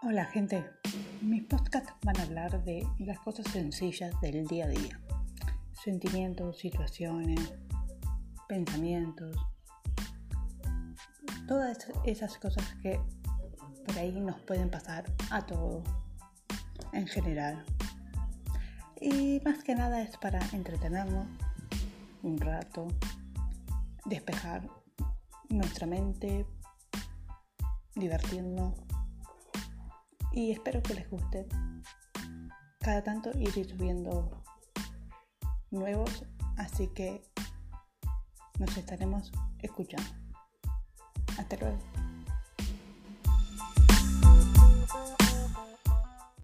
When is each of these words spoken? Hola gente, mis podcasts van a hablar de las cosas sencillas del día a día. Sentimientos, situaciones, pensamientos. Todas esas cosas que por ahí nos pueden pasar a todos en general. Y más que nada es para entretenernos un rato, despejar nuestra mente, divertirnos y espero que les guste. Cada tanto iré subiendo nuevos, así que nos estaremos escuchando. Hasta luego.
Hola 0.00 0.26
gente, 0.26 0.64
mis 1.22 1.42
podcasts 1.42 1.92
van 2.04 2.16
a 2.20 2.22
hablar 2.22 2.62
de 2.62 2.86
las 3.00 3.18
cosas 3.18 3.44
sencillas 3.48 4.14
del 4.20 4.46
día 4.46 4.66
a 4.66 4.68
día. 4.68 5.00
Sentimientos, 5.72 6.58
situaciones, 6.58 7.52
pensamientos. 8.46 9.36
Todas 11.48 11.88
esas 12.04 12.38
cosas 12.38 12.64
que 12.80 13.00
por 13.86 13.98
ahí 13.98 14.20
nos 14.20 14.38
pueden 14.42 14.70
pasar 14.70 15.04
a 15.30 15.44
todos 15.44 15.82
en 16.92 17.08
general. 17.08 17.64
Y 19.00 19.40
más 19.44 19.64
que 19.64 19.74
nada 19.74 20.00
es 20.00 20.16
para 20.16 20.38
entretenernos 20.52 21.26
un 22.22 22.38
rato, 22.38 22.86
despejar 24.04 24.62
nuestra 25.48 25.88
mente, 25.88 26.46
divertirnos 27.96 28.74
y 30.32 30.52
espero 30.52 30.82
que 30.82 30.94
les 30.94 31.10
guste. 31.10 31.46
Cada 32.80 33.02
tanto 33.02 33.30
iré 33.38 33.64
subiendo 33.64 34.42
nuevos, 35.70 36.24
así 36.56 36.88
que 36.88 37.22
nos 38.58 38.76
estaremos 38.76 39.32
escuchando. 39.60 40.10
Hasta 41.38 41.56
luego. 41.56 41.97